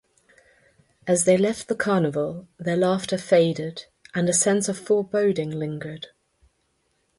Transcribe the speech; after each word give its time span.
As 1.05 1.25
they 1.25 1.37
left 1.37 1.67
the 1.67 1.75
carnival, 1.75 2.47
their 2.57 2.75
laughter 2.75 3.19
faded, 3.19 3.85
and 4.15 4.27
a 4.27 4.33
sense 4.33 4.67
of 4.67 4.75
foreboding 4.79 5.51
lingered. 5.51 6.07